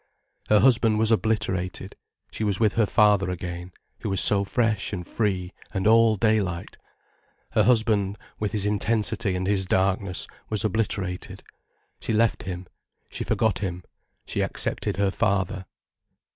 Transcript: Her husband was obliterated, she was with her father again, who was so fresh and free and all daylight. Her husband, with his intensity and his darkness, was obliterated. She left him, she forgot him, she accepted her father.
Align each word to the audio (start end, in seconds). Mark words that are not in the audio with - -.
Her 0.49 0.61
husband 0.61 0.97
was 0.97 1.11
obliterated, 1.11 1.95
she 2.31 2.43
was 2.43 2.59
with 2.59 2.73
her 2.73 2.87
father 2.87 3.29
again, 3.29 3.71
who 3.99 4.09
was 4.09 4.19
so 4.19 4.43
fresh 4.43 4.91
and 4.91 5.05
free 5.05 5.53
and 5.75 5.85
all 5.85 6.15
daylight. 6.15 6.75
Her 7.51 7.61
husband, 7.65 8.17
with 8.39 8.51
his 8.51 8.65
intensity 8.65 9.35
and 9.35 9.45
his 9.45 9.67
darkness, 9.67 10.25
was 10.49 10.65
obliterated. 10.65 11.43
She 11.99 12.13
left 12.13 12.41
him, 12.45 12.65
she 13.09 13.23
forgot 13.23 13.59
him, 13.59 13.83
she 14.25 14.41
accepted 14.41 14.97
her 14.97 15.11
father. 15.11 15.67